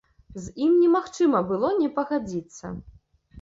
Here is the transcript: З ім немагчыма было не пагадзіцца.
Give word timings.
З 0.45 0.53
ім 0.67 0.71
немагчыма 0.85 1.41
было 1.51 1.69
не 1.83 1.91
пагадзіцца. 1.99 2.73